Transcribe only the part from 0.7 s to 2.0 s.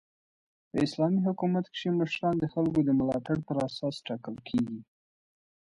اسلامي حکومت کښي